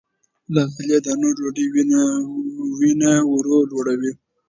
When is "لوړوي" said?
3.69-4.11